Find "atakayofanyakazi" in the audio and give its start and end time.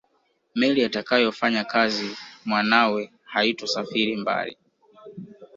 0.83-2.09